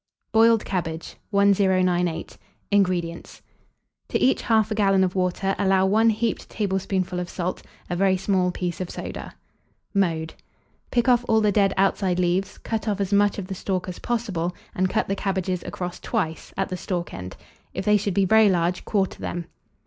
[0.31, 1.17] BOILED CABBAGE.
[1.29, 2.39] 1098.
[2.71, 3.43] INGREDIENTS.
[4.09, 8.49] To each 1/2 gallon of water allow 1 heaped tablespoonful of salt; a very small
[8.49, 9.35] piece of soda.
[9.93, 10.33] Mode.
[10.89, 13.99] Pick off all the dead outside leaves, cut off as much of the stalk as
[13.99, 17.37] possible, and cut the cabbages across twice, at the stalk end;
[17.75, 19.45] if they should be very large, quarter them.